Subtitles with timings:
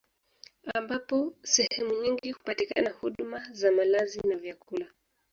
[0.73, 4.87] Ambapo sehemu nyingi hupatikana huduma za malazi na vyakula